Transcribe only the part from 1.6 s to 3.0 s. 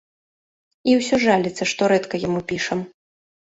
што рэдка яму пішам.